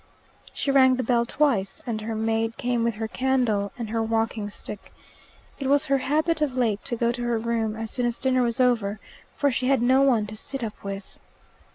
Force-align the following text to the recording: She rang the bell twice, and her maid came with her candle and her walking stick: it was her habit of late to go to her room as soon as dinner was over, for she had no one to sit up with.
She 0.51 0.71
rang 0.71 0.95
the 0.95 1.03
bell 1.03 1.27
twice, 1.27 1.83
and 1.85 2.01
her 2.01 2.15
maid 2.15 2.57
came 2.57 2.83
with 2.83 2.95
her 2.95 3.07
candle 3.07 3.71
and 3.77 3.91
her 3.91 4.01
walking 4.01 4.49
stick: 4.49 4.91
it 5.59 5.67
was 5.67 5.85
her 5.85 5.99
habit 5.99 6.41
of 6.41 6.57
late 6.57 6.83
to 6.85 6.95
go 6.95 7.11
to 7.11 7.21
her 7.21 7.37
room 7.37 7.75
as 7.75 7.91
soon 7.91 8.07
as 8.07 8.17
dinner 8.17 8.41
was 8.41 8.59
over, 8.59 8.99
for 9.35 9.51
she 9.51 9.67
had 9.67 9.83
no 9.83 10.01
one 10.01 10.25
to 10.25 10.35
sit 10.35 10.63
up 10.63 10.83
with. 10.83 11.19